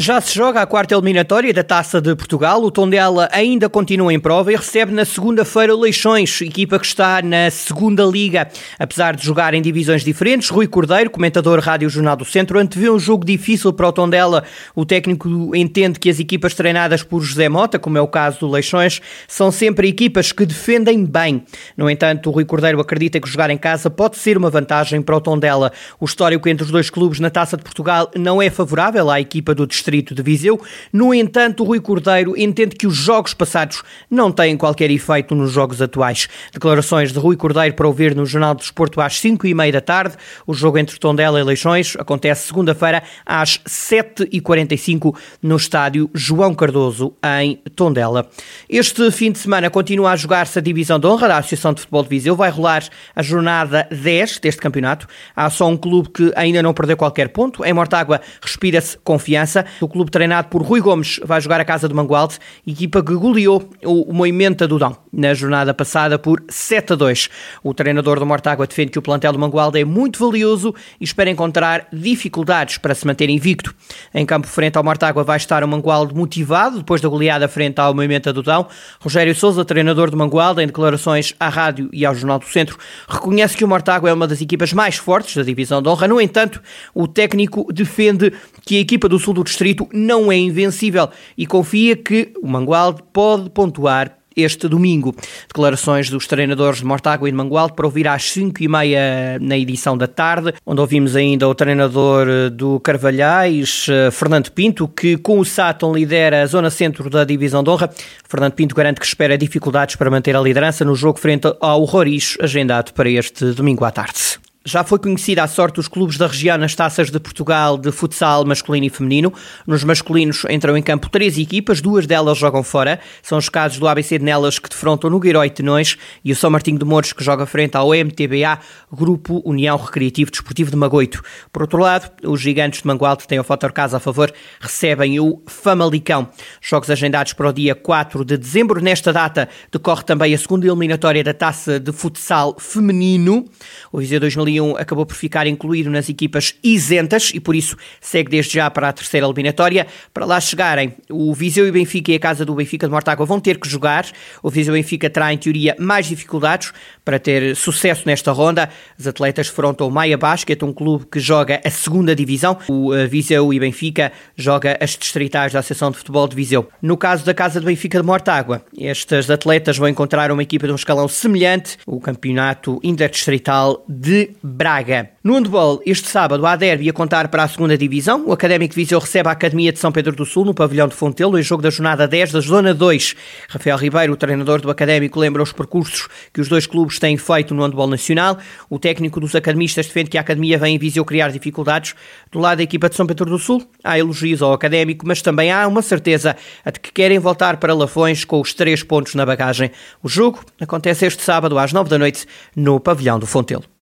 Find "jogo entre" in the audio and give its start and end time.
40.52-40.98